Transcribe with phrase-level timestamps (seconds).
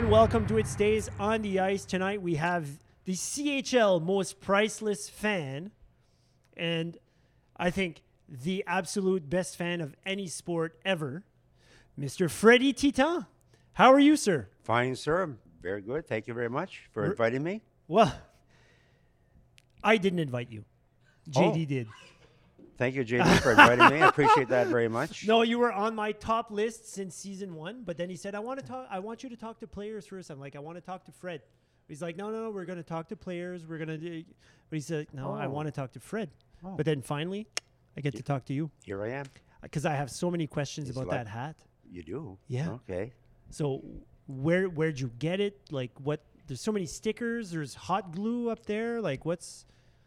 [0.00, 0.18] everyone.
[0.18, 1.84] Welcome to It Stays on the Ice.
[1.84, 2.66] Tonight we have
[3.04, 5.72] the CHL most priceless fan,
[6.56, 6.96] and
[7.58, 11.24] I think the absolute best fan of any sport ever,
[11.98, 12.30] Mr.
[12.30, 13.26] Freddie Titan.
[13.74, 14.48] How are you, sir?
[14.62, 15.36] Fine, sir.
[15.60, 16.06] Very good.
[16.06, 17.60] Thank you very much for inviting me.
[17.86, 18.14] Well,
[19.84, 20.64] I didn't invite you.
[21.28, 21.64] JD Oh.
[21.66, 21.88] did.
[22.80, 24.00] Thank you, JD, for inviting me.
[24.02, 25.26] I appreciate that very much.
[25.28, 28.38] No, you were on my top list since season one, but then he said, "I
[28.38, 28.86] want to talk.
[28.90, 30.30] I want you to talk to players first.
[30.30, 31.42] I'm like, "I want to talk to Fred."
[31.88, 32.50] He's like, "No, no, no.
[32.50, 33.66] We're going to talk to players.
[33.66, 34.24] We're going to." do
[34.70, 35.50] But he said, "No, I Oh.
[35.50, 36.30] want to talk to Fred."
[36.64, 36.74] Oh.
[36.74, 37.46] But then finally,
[37.98, 39.26] I get to talk to you Here I am.
[39.26, 41.56] Uh, because I have so many questions It's about like- that hat.
[41.92, 42.38] You do?
[42.48, 42.70] Yeah.
[42.88, 43.12] Okay.
[43.50, 43.82] So,
[44.26, 45.60] where where'd you get it?
[45.70, 46.20] Like, what?
[46.46, 47.50] There's so many stickers.
[47.50, 49.02] There's hot glue up there.
[49.02, 49.66] Like, what's?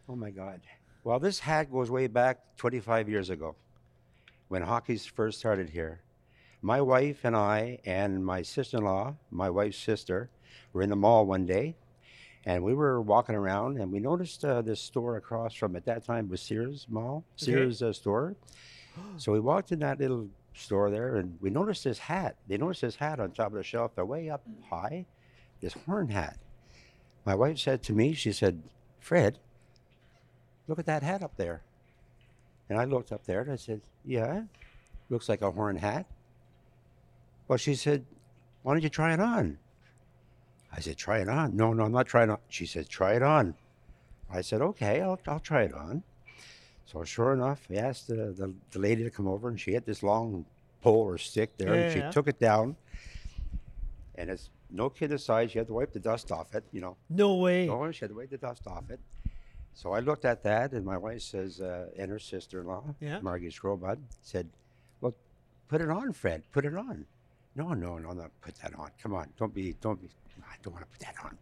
[0.09, 0.59] Oh, my God.
[1.05, 3.55] Well, this hat goes way back 25 years ago
[4.47, 6.01] when hockey's first started here.
[6.61, 10.29] My wife and I and my sister in law, my wife's sister,
[10.71, 11.75] were in the mall one day
[12.45, 16.05] and we were walking around and we noticed uh, this store across from, at that
[16.05, 18.35] time, was Sears Mall, Sears uh, store.
[19.17, 22.35] So we walked in that little store there and we noticed this hat.
[22.47, 25.07] They noticed this hat on top of the shelf, they're way up high,
[25.61, 26.37] this horn hat.
[27.25, 28.61] My wife said to me, she said,
[28.99, 29.39] Fred,
[30.67, 31.61] look at that hat up there.
[32.69, 34.43] And I looked up there and I said, Yeah,
[35.09, 36.05] looks like a horn hat.
[37.47, 38.05] Well, she said,
[38.63, 39.57] Why don't you try it on?
[40.75, 41.55] I said, Try it on.
[41.55, 42.37] No, no, I'm not trying on.
[42.49, 43.55] She said, Try it on.
[44.31, 46.03] I said, Okay, I'll, I'll try it on.
[46.85, 49.85] So sure enough, I asked the, the, the lady to come over and she had
[49.85, 50.45] this long
[50.81, 52.11] pole or stick there and she Yeah.
[52.11, 52.75] took it down.
[54.15, 56.95] And it's no kid aside, she had to wipe the dust off it, you know.
[57.09, 57.67] No way.
[57.69, 58.99] Oh, she had to wipe the dust off it.
[59.73, 63.19] So I looked at that, and my wife says, uh, and her sister-in-law, Yeah.
[63.21, 64.47] Margie Scrobud, said,
[65.01, 65.15] "Well,
[65.67, 66.43] put it on, Fred.
[66.51, 67.05] Put it on."
[67.55, 68.91] No, no, no, not put that on.
[69.01, 70.09] Come on, don't be, don't be.
[70.41, 71.37] I don't want to put that on.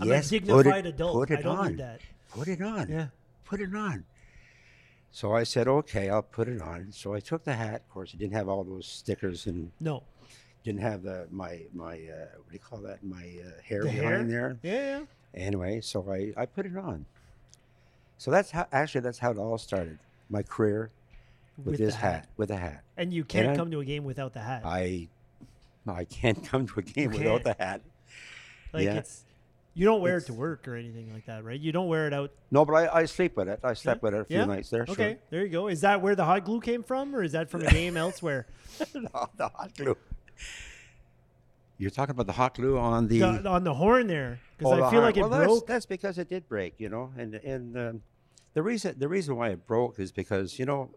[0.00, 1.14] I'm yes, a dignified put it, adult.
[1.14, 1.68] Put it I don't on.
[1.68, 2.00] need that.
[2.30, 2.88] Put it on.
[2.88, 3.06] Yeah.
[3.44, 4.04] Put it on.
[5.10, 7.76] So I said, "Okay, I'll put it on." So I took the hat.
[7.86, 10.02] Of course, it didn't have all those stickers and No.
[10.64, 13.02] didn't have the my my uh, what do you call that?
[13.02, 14.58] My uh, hair The behind hair?
[14.62, 14.72] there.
[14.74, 14.98] Yeah.
[15.00, 15.04] yeah.
[15.46, 17.04] anyway, so I, I put it on.
[18.18, 19.98] So that's how actually that's how it all started.
[20.28, 20.90] My career
[21.56, 22.12] with, With this hat.
[22.12, 22.28] hat.
[22.36, 22.82] with a hat.
[22.96, 24.62] And you can't I- come to a game without the hat.
[24.64, 25.08] I
[25.86, 27.80] I can't come to a game without the hat.
[28.72, 28.94] like yeah.
[28.98, 29.24] it's
[29.74, 31.58] you don't wear it to work or anything like that, right?
[31.58, 32.32] You don't wear it out.
[32.50, 33.60] No, but I, I sleep with it.
[33.62, 34.44] I slept with it a few Yeah?
[34.46, 34.84] nights there.
[34.88, 35.68] Okay, there you go.
[35.68, 38.46] Is that where the hot glue came from, or is that from a game elsewhere?
[38.92, 39.96] No, the hot glue.
[41.78, 43.20] You're talking about the hot glue on the.
[43.20, 45.66] The- on the horn there, because Oh, I feel like it well, broke.
[45.66, 48.02] That's, because it did break, you know, and and um,
[48.54, 50.90] the reason the reason why it broke is because you know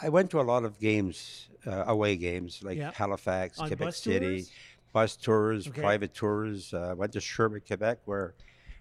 [0.00, 2.92] I went to a lot of games, uh, away games like Yeah.
[2.94, 4.50] Halifax, On Quebec bus City, tours?
[4.94, 5.80] bus tours, Okay.
[5.82, 6.72] private tours.
[6.72, 8.32] Uh, went to Sherbrooke, Quebec, where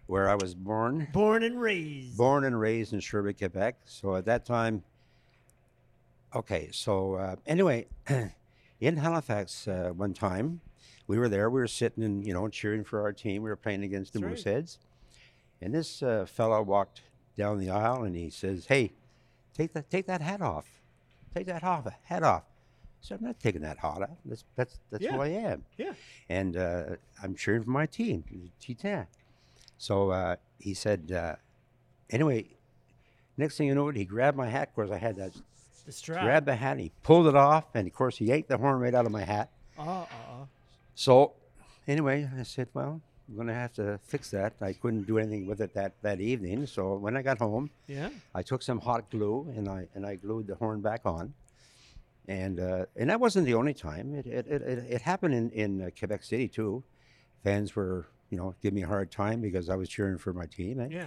[0.06, 2.16] where I was born, Born and raised.
[2.18, 3.76] born and raised in Sherbrooke, Quebec.
[3.84, 4.84] So at that time,
[6.34, 6.70] okay.
[6.72, 7.88] So uh, anyway,
[8.80, 10.62] in Halifax, uh, one time,
[11.08, 11.50] we were there.
[11.50, 13.42] We were sitting and you know cheering for our team.
[13.44, 14.56] We were playing against the That's right.
[14.56, 14.78] Mooseheads,
[15.62, 17.02] and this uh, fellow walked
[17.38, 18.92] down the aisle and he says, "Hey,
[19.54, 20.66] take that take that hat off.
[21.34, 22.44] Take that off, hat off."
[23.00, 24.18] So I'm not taking that hat off.
[24.26, 25.14] That's that's that's Yeah.
[25.14, 25.94] who I am Yeah.
[26.30, 26.84] and uh,
[27.24, 28.24] I'm cheering for my team,
[28.60, 29.08] Titan.
[29.78, 31.36] So uh, he said, uh,
[32.10, 32.48] anyway,
[33.38, 34.70] next thing you know, he grabbed my hat.
[34.70, 35.34] Of course, I had that.
[35.88, 36.24] The strap.
[36.24, 38.80] Grabbed the hat, and he pulled it off, and of course, he ate the horn
[38.80, 39.50] right out of my hat.
[39.80, 40.06] Uh, uh.
[40.94, 41.34] So,
[41.88, 44.54] anyway, I said, well, I'm going to have to fix that.
[44.62, 46.66] I couldn't do anything with it that, that evening.
[46.68, 48.10] So when I got home, Yeah.
[48.36, 51.34] I took some hot glue and I and I glued the horn back on.
[52.30, 54.14] And uh, and that wasn't the only time.
[54.14, 56.84] It it, it, it, it happened in in uh, Quebec City too.
[57.44, 60.46] Fans were you know giving me a hard time because I was cheering for my
[60.46, 60.80] team.
[60.82, 60.88] eh?
[60.92, 61.06] Yeah.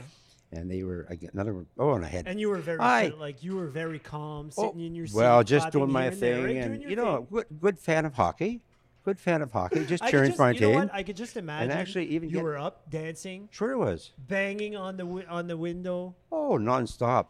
[0.52, 3.12] And they were again another one- oh and I had And you were very I-
[3.18, 5.16] like you were very calm, oh, sitting in your seat.
[5.16, 6.56] well just doing my and there, thing right?
[6.56, 7.26] and Doing you know thing.
[7.30, 8.60] good, good fan of hockey,
[9.04, 10.90] good fan of hockey, just cheering just, for my team.
[10.92, 11.70] I could just imagine.
[11.70, 14.10] And actually even you get- were up dancing, Sure it was.
[14.26, 16.16] banging on the on the window.
[16.32, 17.26] Oh, nonstop.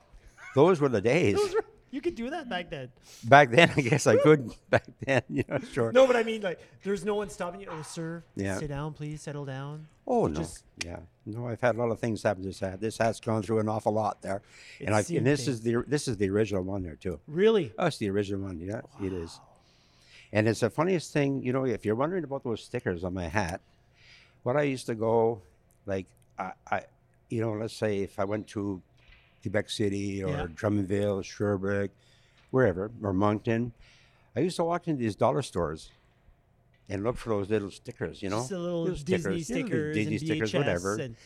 [0.54, 1.36] Those were the days.
[1.36, 2.90] Those were, you could do that back then.
[3.24, 4.52] Back then, I guess I could.
[4.70, 5.92] Back then, you know, sure.
[5.92, 7.66] No, but I mean, like, there's no one stopping you.
[7.70, 8.58] Oh, sir, Yeah.
[8.58, 9.86] sit down, please, settle down.
[10.06, 11.46] Oh no, Just- yeah, no.
[11.46, 12.80] I've had a lot of things happen to this hat.
[12.80, 14.42] This hat's gone through an awful lot there,
[14.80, 17.20] and I and this is the this is the original one there too.
[17.28, 17.72] Really?
[17.78, 18.58] Oh, it's the original one.
[18.58, 19.38] Yeah, it is.
[20.32, 21.64] And it's the funniest thing, you know.
[21.64, 23.60] If you're wondering about those stickers on my hat,
[24.42, 25.42] what I used to go,
[25.86, 26.06] like
[26.38, 26.82] I, I
[27.28, 28.82] you know, let's say if I went to
[29.42, 30.46] Quebec City or Yeah.
[30.54, 31.90] Drummondville, Sherbrooke,
[32.50, 33.72] wherever, or Moncton,
[34.36, 35.90] I used to walk into these dollar stores
[36.88, 39.96] and look for those little stickers, you know, Just a little Little Disney stickers, stickers,
[39.96, 40.94] Disney stickers, VHS whatever.
[40.96, 41.16] and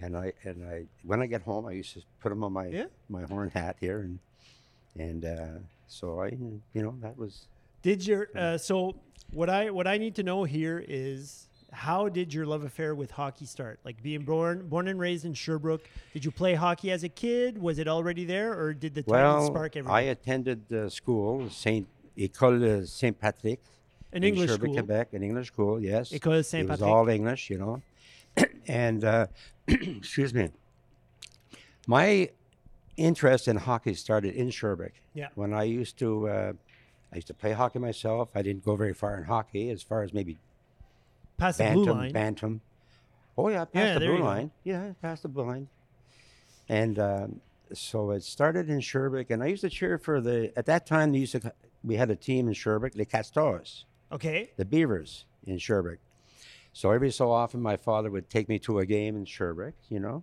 [0.00, 2.66] and I and I when I get home, I used to put them on my
[2.68, 2.86] Yeah.
[3.08, 4.18] my horn hat here, and
[4.98, 7.46] and uh, so I, you know, that was
[7.82, 8.96] Did your uh, so
[9.32, 13.10] what I what I need to know here is how did your love affair with
[13.10, 13.78] hockey start?
[13.84, 17.60] Like being born born and raised in Sherbrooke, did you play hockey as a kid?
[17.60, 19.46] Was it already there, or did the Titans well.
[19.46, 21.86] spark I attended uh, school, Saint
[22.16, 23.60] École Saint Patrick,
[24.12, 26.10] An in English Sherbrooke, school, Quebec, an English school, yes.
[26.10, 26.68] École Saint Patrick.
[26.68, 27.82] it was all English, you know.
[28.68, 29.26] and uh,
[29.68, 30.50] excuse me,
[31.86, 32.30] my
[32.96, 35.00] interest in hockey started in Sherbrooke.
[35.12, 35.28] Yeah.
[35.34, 36.52] When I used to, uh,
[37.12, 38.28] I used to play hockey myself.
[38.34, 40.38] I didn't go very far in hockey, as far as maybe
[41.36, 42.12] Past the blue bantam, line.
[42.12, 42.60] bantam.
[43.36, 44.24] Oh yeah, past Yeah, the blue you go.
[44.24, 44.50] line.
[44.62, 45.68] Yeah, past the blue line.
[46.68, 47.40] And um,
[47.72, 50.52] so it started in Sherbrooke, and I used to cheer for the.
[50.56, 51.52] At that time, they used to,
[51.82, 54.50] we had a team in Sherbrooke, the Castors Okay.
[54.56, 55.98] the Beavers in Sherbrooke.
[56.72, 60.00] So every so often, my father would take me to a game in Sherbrooke, you
[60.00, 60.22] know,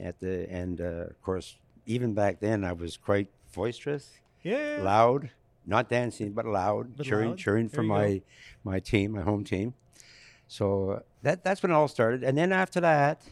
[0.00, 1.56] at the and uh, of course,
[1.86, 4.10] even back then, I was quite boisterous,
[4.42, 4.78] Yeah.
[4.80, 5.30] loud,
[5.66, 7.38] not dancing, but loud, But cheering, loud.
[7.38, 7.94] cheering for you go.
[7.94, 8.22] my
[8.64, 9.74] my team, my home team.
[10.52, 13.22] So that that's when it all started, and then after that,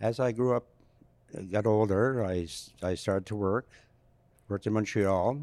[0.00, 0.64] as I grew up,
[1.36, 2.46] uh, got older, I
[2.80, 3.66] I started to work,
[4.48, 5.40] worked in Montreal,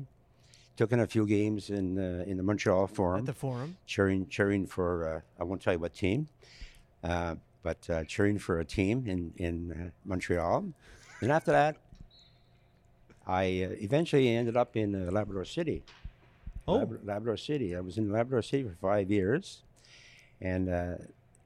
[0.77, 3.75] took in a few games in uh, in the Montreal Forum At the forum.
[3.85, 6.29] cheering cheering for uh, I won't tell you what team,
[7.03, 10.63] uh, but uh, cheering for a team in in uh, Montreal,
[11.19, 11.75] and after that,
[13.27, 15.83] I uh, eventually ended up in uh, Labrador City.
[16.69, 16.75] Oh.
[16.75, 17.75] Lab- Labrador City.
[17.75, 19.63] I was in Labrador City for five years,
[20.43, 20.95] and uh,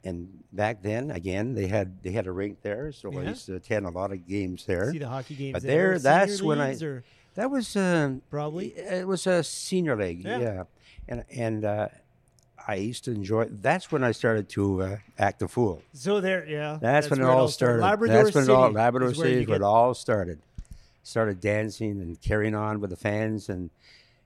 [0.04, 3.56] and back then again they had they had a rink there, so I used to
[3.56, 4.92] attend a lot of games there.
[4.92, 5.54] See the hockey games.
[5.54, 6.00] But there.
[6.00, 7.04] that's when I or?
[7.36, 8.68] that was um, probably.
[8.70, 10.40] it was a senior league, Yeah.
[10.40, 10.64] yeah,
[11.08, 11.88] and and uh,
[12.68, 13.46] I used to enjoy.
[13.46, 15.82] That's when I started to uh, act a fool.
[15.94, 16.78] So there, yeah.
[16.82, 17.82] That's, when it all started.
[17.82, 20.40] Labrador that's when City it all Labrador City where it all started.
[21.04, 23.70] Started dancing and carrying on with the fans and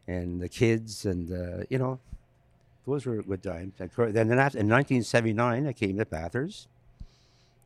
[0.08, 2.00] and the kids and uh, you know,
[2.86, 3.74] those were good times.
[3.80, 6.68] And Then after, in 1979, I came to Bathurst.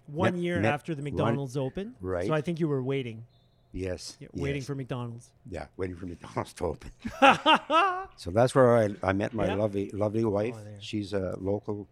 [0.08, 1.96] one met- year met after the one- McDonald's opened.
[2.02, 2.28] Right.
[2.28, 3.26] So I think you were waiting,
[3.72, 4.68] Yes, yeah, waiting yes.
[4.68, 5.32] for McDonald's.
[5.50, 6.92] yeah, waiting for McDonald's to open.
[8.18, 9.56] So that's where I, I met my Yeah.
[9.56, 10.56] lovely lovely oh, wife.
[10.58, 10.68] Oh.
[10.80, 11.86] She's a local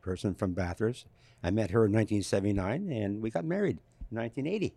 [0.00, 1.06] person from Bathurst.
[1.44, 3.78] I met her in 1979, and we got married
[4.10, 4.72] in 1980.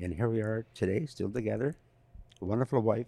[0.00, 1.74] And here we are today, still together.
[2.42, 3.06] A wonderful wife.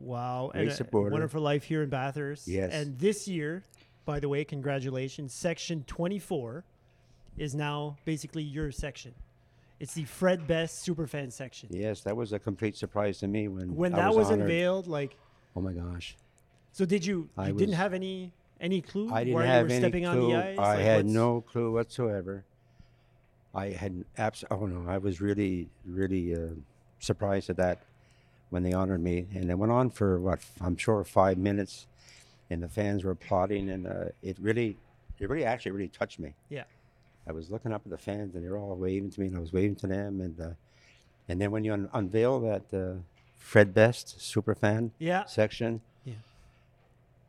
[0.00, 0.50] Wow.
[0.52, 1.10] Great and a supporter.
[1.10, 2.46] wonderful life here in Bathurst.
[2.48, 2.72] Yes.
[2.72, 3.62] And this year,
[4.04, 5.32] by the way, congratulations.
[5.32, 6.64] Section 24
[7.36, 9.14] is now basically your section.
[9.80, 11.68] It's the Fred Best Superfan section.
[11.72, 14.40] Yes, that was a complete surprise to me when When I that was, honored.
[14.42, 15.16] unveiled, like,
[15.56, 16.16] Oh my gosh,
[16.72, 17.28] so did you?
[17.36, 20.24] I You didn't have any any clue I didn't have you were any stepping clue.
[20.24, 20.58] on the ice?
[20.58, 22.44] I Like, had no clue whatsoever.
[23.54, 24.44] I had abs.
[24.50, 26.48] Oh no, I was really, really uh,
[27.00, 27.78] surprised at that
[28.50, 31.86] when they honored me, and it went on for what I'm sure five minutes,
[32.50, 34.76] and the fans were applauding, and uh, it really,
[35.18, 36.34] it really actually really touched me.
[36.48, 36.64] Yeah.
[37.26, 39.36] I was looking up at the fans, and they were all waving to me, and
[39.36, 40.48] I was waving to them, and uh,
[41.28, 42.98] and then when you un- unveil that uh,
[43.36, 45.24] Fred Best super fan Yeah.
[45.26, 46.14] section, Yeah.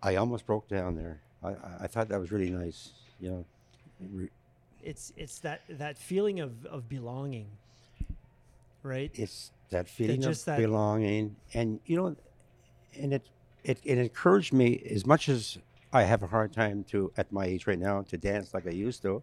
[0.02, 1.20] I almost broke down there.
[1.44, 2.92] I, I, I thought that was really nice.
[3.20, 3.46] You know,
[4.14, 4.30] Re-
[4.82, 7.48] It's it's that that feeling of of belonging,
[8.84, 9.12] right?
[9.14, 12.16] it's that feeling just of that- belonging, and you know,
[13.00, 13.30] and it,
[13.64, 15.58] it it encouraged me as much as
[15.94, 18.72] I have a hard time to at my age right now to dance like I
[18.72, 19.22] used to,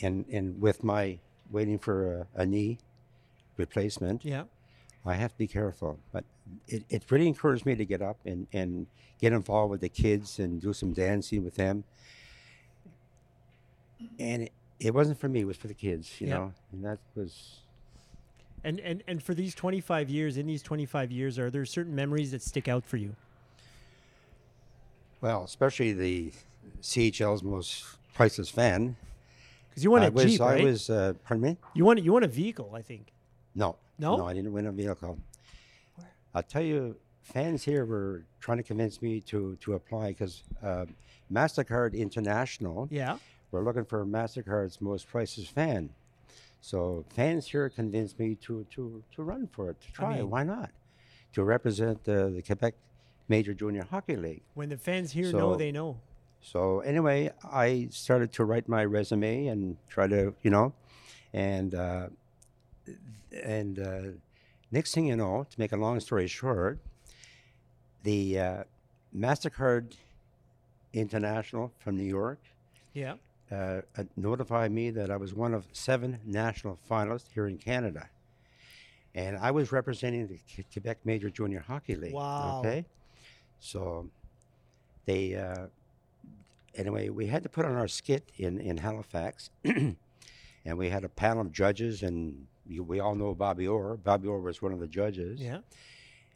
[0.00, 1.18] and and with my
[1.50, 2.78] waiting for a, a knee
[3.56, 4.44] replacement, Yeah.
[5.04, 5.98] I have to be careful.
[6.12, 6.24] But
[6.66, 8.88] it, it really encouraged me to get up and, and
[9.20, 11.84] get involved with the kids and do some dancing with them.
[14.18, 16.34] And it, it wasn't for me, it was for the kids, you Yeah.
[16.34, 16.52] know.
[16.72, 17.60] And that was
[18.66, 22.32] And and and for these 25 years, in these 25 years, are there certain memories
[22.32, 23.14] that stick out for you?
[25.20, 26.32] well, especially the
[26.82, 28.96] CHL's most priceless fan.
[29.70, 31.56] Because you won a I was, Jeep, I was, uh, pardon me?
[31.74, 33.12] you won you won a vehicle, I think.
[33.54, 34.16] No, No?
[34.16, 35.16] no, I didn't win a vehicle.
[36.34, 40.86] I'll tell you, fans here were trying to convince me to to apply because uh,
[41.32, 43.18] Mastercard International Yeah.
[43.52, 45.90] we're looking for Mastercard's most priceless fan.
[46.66, 48.82] So fans here convinced me to to
[49.14, 50.16] to run for it, to try.
[50.16, 50.70] mean- Why not?
[51.34, 52.74] To represent uh, the Quebec
[53.28, 54.42] Major Junior Hockey League.
[54.54, 56.00] When the fans here know, they know.
[56.40, 60.72] So anyway, I started to write my resume and try to, you know,
[61.32, 62.08] and uh,
[63.44, 64.02] and uh,
[64.72, 66.80] next thing you know, to make a long story short,
[68.02, 68.64] the uh,
[69.14, 69.94] Mastercard
[70.92, 72.40] International from New York
[72.92, 73.14] Yeah.
[73.50, 78.08] Uh, uh, notified me that I was one of seven national finalists here in Canada.
[79.14, 82.12] And I was representing the Quebec Major Junior Hockey League.
[82.12, 82.60] Wow.
[82.60, 82.84] Okay.
[83.60, 84.08] So
[85.06, 85.66] they, uh,
[86.74, 89.50] anyway, we had to put on our skit in, in Halifax.
[89.64, 89.96] and
[90.64, 93.96] we had a panel of judges, and you, we all know Bobby Orr.
[93.96, 95.40] Bobby Orr was one of the judges.
[95.40, 95.58] Yeah.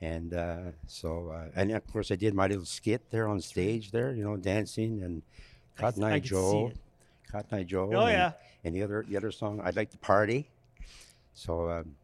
[0.00, 3.90] And uh, so, uh, and of course, I did my little skit there on stage
[3.90, 5.23] there, you know, dancing and
[5.76, 6.73] Cotton Eye Joe.
[7.31, 7.33] It.
[7.33, 7.91] Cotton Eye Joe.
[7.95, 8.33] Oh, and, yeah.
[8.65, 10.51] And the other, the other song, I'd like to party.
[11.35, 11.97] So, um,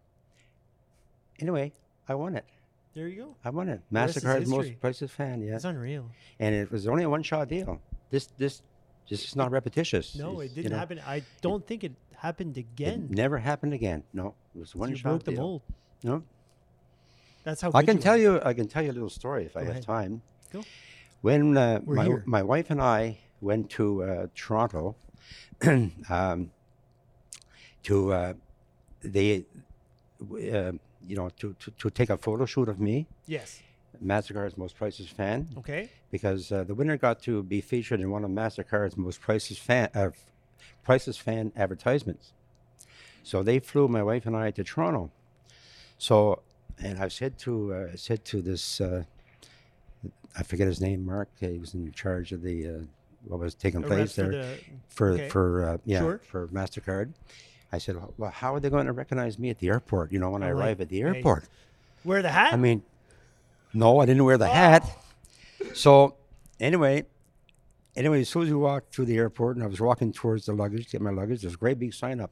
[1.41, 1.73] anyway,
[2.09, 2.45] I won it.
[2.95, 3.37] There you go.
[3.45, 3.83] I won it.
[3.93, 5.57] Mastercard's most precious fan, yeah.
[5.57, 6.11] It's unreal.
[6.39, 7.81] And it was only a one-shot deal.
[8.11, 8.63] This, this,
[9.11, 10.15] this is not repetitious.
[10.17, 11.01] No, It's, it didn't know, happen.
[11.07, 13.09] I don't think it happened again.
[13.11, 14.03] It never happened again.
[14.15, 15.41] No, it was one you shot broke the deal.
[15.41, 15.63] mold.
[16.03, 16.23] No,
[17.45, 18.41] That's how I can you tell you.
[18.43, 20.23] I can tell you a little story if I Go have time.
[20.53, 20.63] Go.
[21.21, 22.23] When uh, my here.
[22.27, 24.95] my wife and I went to uh, Toronto,
[26.11, 26.51] um,
[27.85, 28.33] to uh,
[29.03, 29.45] the,
[30.21, 30.73] uh,
[31.07, 33.63] you know, to, to to take a photo shoot of me, Yes.
[34.05, 35.89] Mastercard's most priceless fan, Okay.
[36.11, 39.89] because uh, the winner got to be featured in one of Mastercard's most priceless fan
[39.95, 40.11] uh,
[40.85, 42.33] priceless fan advertisements.
[43.23, 45.11] So they flew my wife and I to Toronto.
[45.99, 46.43] So,
[46.79, 49.05] and I said to uh, said to this, uh,
[50.39, 51.29] I forget his name, Mark.
[51.41, 52.79] He was in charge of the uh,
[53.27, 55.29] what was taking place for there the- for okay.
[55.29, 56.21] for uh, yeah Sure.
[56.31, 57.13] for Mastercard.
[57.73, 60.13] I said, well, how are they going to recognize me at the airport?
[60.13, 61.45] You know, when I Oh, like, arrive at the airport.
[62.05, 62.53] Wear the hat.
[62.53, 62.83] I mean,
[63.75, 64.89] no, I didn't wear the hat.
[65.75, 66.15] So
[66.61, 67.05] anyway,
[67.97, 70.53] anyway, as soon as we walked through the airport and I was walking towards the
[70.53, 72.31] luggage, to get my luggage, there's a great big sign up.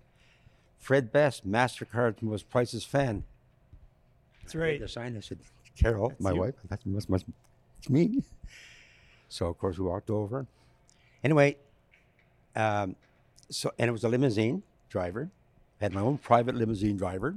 [0.79, 3.25] Fred Best, MasterCard's most priceless fan.
[4.43, 4.81] That's I right.
[4.81, 5.39] The sign, I said,
[5.77, 6.41] Carol, That's my you.
[6.41, 7.25] wife, that must, must,
[7.79, 8.23] it's me.
[9.29, 10.47] So of course we walked over.
[11.25, 11.57] Anyway,
[12.55, 12.95] um,
[13.51, 15.31] so, and it was a limousine driver.
[15.81, 17.35] I had my own private limousine driver.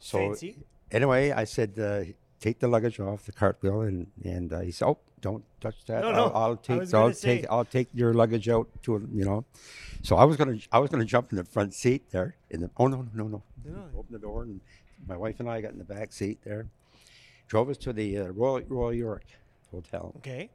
[0.00, 0.56] So Fancy.
[0.90, 4.86] anyway, I said, uh, take the luggage off the cartwheel, and and uh, he said,
[4.86, 6.02] oh, don't touch that.
[6.02, 7.46] No, no, I'll, I'll take, I'll take.
[7.50, 9.44] I'll take your luggage out to, you know.
[10.02, 12.36] So I was gonna, I was gonna jump in the front seat there.
[12.50, 13.72] In the, oh no, no, no, No.
[13.72, 13.84] no.
[13.96, 14.60] Open the door, and
[15.06, 16.66] my wife and I got in the back seat there.
[17.48, 19.24] Drove us to the uh, Royal Royal York
[19.70, 20.12] Hotel.
[20.18, 20.50] Okay.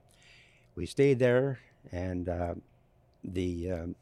[0.76, 1.60] We stayed there,
[1.92, 2.54] and uh,
[3.24, 3.96] the um,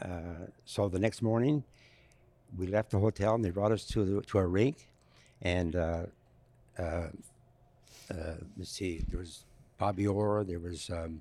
[0.00, 1.62] uh, so the next morning
[2.58, 4.88] we left the hotel, and they brought us to the, to a rink,
[5.42, 6.02] and uh,
[6.78, 7.08] uh, uh,
[8.56, 9.44] let's see, there was
[9.78, 11.20] Bobby Orr, there was um,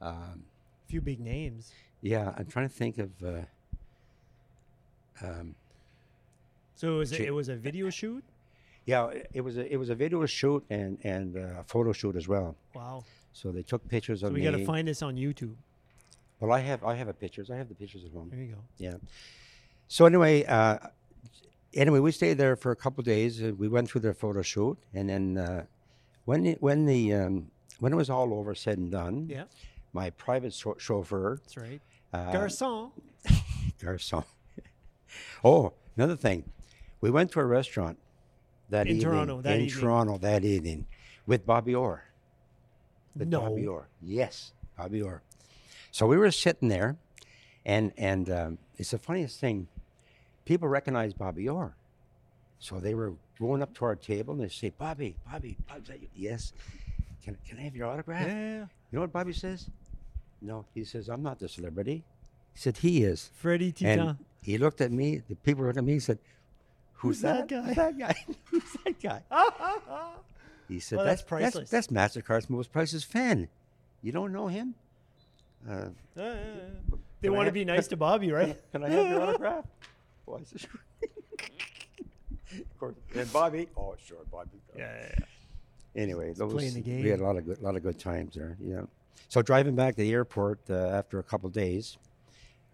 [0.00, 0.42] um,
[0.86, 1.72] A few big names.
[2.00, 3.10] yeah, I'm trying to think of.
[3.22, 3.40] Uh,
[5.22, 5.54] um,
[6.74, 8.22] So it was a, it was a video shoot.
[8.86, 12.28] yeah, it- was a it was a video shoot and and a photo shoot as
[12.28, 12.54] well.
[12.74, 13.04] Wow.
[13.36, 14.44] So they took pictures So of we me.
[14.46, 15.54] got to find this on YouTube.
[16.40, 17.50] well, I have I have a pictures.
[17.50, 18.28] I have the pictures at home.
[18.30, 18.60] There you go.
[18.78, 18.94] Yeah.
[19.88, 20.78] So anyway, uh,
[21.74, 23.42] anyway, we stayed there for a couple of days.
[23.42, 25.64] Uh, we went through their photo shoot, and then uh,
[26.24, 29.44] when it, when the um, when it was all over, said and done, Yeah.
[29.92, 31.80] my private cho- chauffeur, That's right.
[32.14, 32.90] uh, Garçon.
[33.82, 34.24] Garcon.
[35.44, 36.44] oh, another thing,
[37.02, 37.98] we went to a restaurant
[38.70, 39.80] that In evening Toronto, that in evening.
[39.82, 40.86] Toronto that evening
[41.26, 42.02] with Bobby Orr.
[43.16, 43.40] With No.
[43.40, 43.88] Bobby Orr.
[44.02, 45.22] Yes, Bobby Orr.
[45.90, 46.96] So we were sitting there,
[47.64, 49.68] and and um, it's the funniest thing.
[50.44, 51.74] People recognize Bobby Orr,
[52.58, 55.88] so they were going up to our table and they say, "Bobby, Bobby, Bobby, is
[55.88, 56.52] that you?" yes.
[57.24, 58.24] Can, can I have your autograph?
[58.24, 58.60] Yeah.
[58.60, 59.68] You know what Bobby says?
[60.40, 62.04] No, he says, I'm not the celebrity.
[62.54, 63.30] He said, he is.
[63.34, 63.98] Freddie Titan.
[64.00, 66.20] And he looked at me, the people looked at me and said,
[66.92, 68.14] Who's, Who's that guy?" Who's that guy?
[68.44, 69.22] Who's that guy?
[70.68, 71.70] He said, Well, that's that's, priceless.
[71.70, 73.48] That's, that's MasterCard's most priceless fan.
[74.02, 74.74] You don't know him?
[75.68, 76.34] Uh, Uh,
[77.20, 78.56] they want to be nice to Bobby, right?
[78.72, 79.64] can I have your autograph?
[80.28, 80.80] Oh, I said, "Sure."
[82.60, 82.94] of course.
[83.14, 84.50] And Bobby, oh, sure, Bobby.
[84.76, 86.02] Yeah, yeah, yeah.
[86.02, 88.56] anyway, those, playing the we had a lot of good, lot of good times there.
[88.60, 88.82] Yeah.
[89.28, 91.96] So driving back to the airport uh, after a couple days,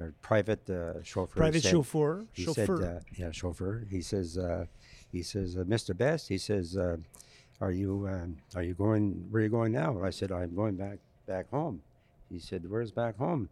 [0.01, 1.37] our private uh, chauffeur.
[1.37, 2.25] Private said, chauffeur.
[2.33, 2.77] He chauffeur.
[2.77, 4.67] said, uh, "Yeah, chauffeur." He says, uh,
[5.11, 5.97] "He says, uh, Mr.
[5.97, 6.97] Best." He says, uh,
[7.63, 9.27] "Are you um, are you going?
[9.31, 11.81] Where are you going now?" I said, "I'm going back back home."
[12.31, 13.49] He said, "Where's back home?"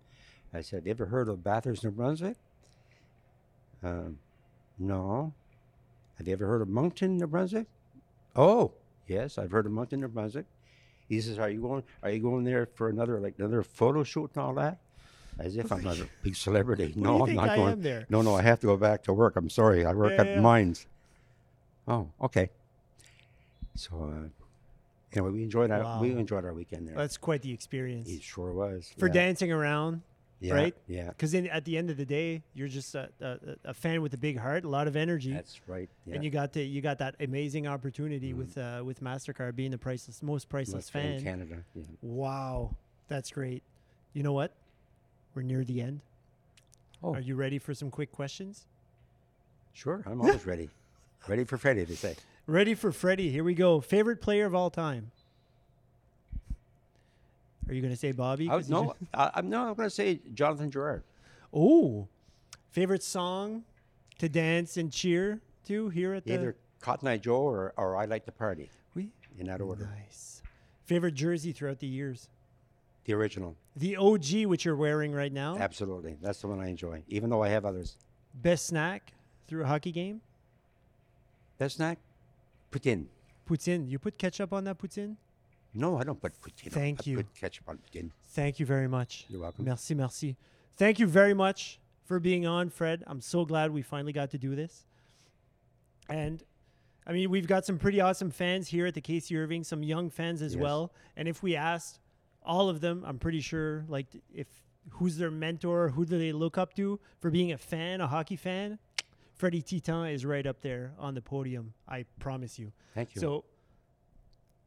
[0.52, 2.36] I said, Have "You ever heard of Bathurst, New Brunswick?"
[3.82, 4.18] Um,
[4.78, 5.32] no.
[6.18, 7.66] Have you ever heard of Moncton, New Brunswick?
[8.36, 8.72] Oh,
[9.06, 10.46] yes, I've heard of Moncton, New Brunswick.
[11.08, 11.82] He says, "Are you going?
[12.02, 14.78] Are you going there for another like another photo shoot and all that?"
[15.38, 16.92] As if I'm not a big celebrity.
[16.96, 17.80] No, I'm not I going.
[17.80, 18.04] there?
[18.10, 19.36] No, no, I have to go back to work.
[19.36, 19.86] I'm sorry.
[19.86, 20.40] I work Yeah, at yeah.
[20.40, 20.86] mines.
[21.88, 22.50] Oh, okay.
[23.80, 24.28] So, uh,
[25.12, 26.94] Anyway, we enjoyed our we enjoyed our weekend there.
[26.94, 29.12] That's quite the experience it sure was for yeah.
[29.12, 30.02] dancing around,
[30.38, 30.74] yeah, right?
[30.86, 34.14] Yeah, Because at the end of the day, you're just a, a, a fan with
[34.14, 35.88] a big heart, a lot of energy, that's right.
[36.06, 36.14] Yeah.
[36.14, 39.78] and you got to you got that amazing opportunity with uh, with Mastercard being the
[39.78, 41.24] priceless most priceless Must be in fan.
[41.24, 41.64] Canada.
[41.74, 41.82] Yeah.
[42.02, 42.76] Wow,
[43.08, 43.64] that's great.
[44.12, 44.52] You know what?
[45.34, 46.02] We're near the end.
[47.02, 47.14] Oh.
[47.14, 48.66] Are you ready for some quick questions?
[49.72, 50.70] Sure, I'm always ready.
[51.28, 52.16] Ready for Freddie, to say.
[52.50, 53.30] Ready for Freddie.
[53.30, 53.80] Here we go.
[53.80, 55.12] Favorite player of all time.
[57.68, 58.50] Are you going to say Bobby?
[58.50, 59.68] I, no, I, I'm no.
[59.68, 61.04] I'm going to say Jonathan Gerard.
[61.54, 62.08] Oh,
[62.72, 63.62] favorite song
[64.18, 66.34] to dance and cheer to here at the.
[66.34, 68.68] Either Cotton Eye Joe or, or I Like to Party.
[68.96, 69.10] Oui.
[69.38, 69.88] In that order.
[69.96, 70.42] Nice.
[70.86, 72.28] Favorite jersey throughout the years.
[73.04, 73.56] The original.
[73.76, 75.56] The OG, which you're wearing right now.
[75.56, 76.16] Absolutely.
[76.20, 77.04] That's the one I enjoy.
[77.06, 77.96] Even though I have others.
[78.34, 79.12] Best snack
[79.46, 80.20] through a hockey game.
[81.58, 82.00] Best snack?
[82.70, 83.06] Poutine.
[83.48, 83.88] Poutine.
[83.90, 85.16] You put ketchup on that poutine.
[85.74, 86.70] No, I don't put poutine.
[86.72, 87.16] Thank I you.
[87.18, 88.10] put ketchup on poutine.
[88.32, 89.26] Thank you very much.
[89.28, 89.64] You're welcome.
[89.64, 90.36] Merci, merci.
[90.76, 93.04] Thank you very much for being on, Fred.
[93.06, 94.84] I'm so glad we finally got to do this.
[96.08, 96.42] And
[97.06, 99.36] I mean, we've got some pretty awesome fans here at the K.C.
[99.36, 100.62] Irving, some young fans as Yes.
[100.62, 100.92] well.
[101.16, 101.98] And if we asked
[102.42, 104.46] all of them, I'm pretty sure, like, if
[104.90, 108.36] who's their mentor, who do they look up to for being a fan, a hockey
[108.36, 108.78] fan,
[109.40, 111.72] Freddie Titan is right up there on the podium.
[111.88, 112.72] I promise you.
[112.94, 113.22] Thank you.
[113.22, 113.44] So,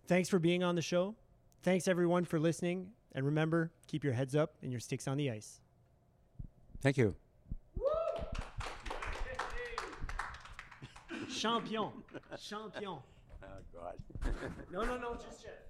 [0.08, 1.13] thanks for being on the show.
[1.62, 2.88] Thanks everyone for listening.
[3.12, 5.62] And remember, keep your heads up and your sticks on the ice.
[6.82, 7.13] Thank you.
[11.32, 11.89] Champion.
[12.44, 12.98] Champion.
[13.44, 14.34] Oh, God.
[14.72, 15.68] No, no, no, just yet.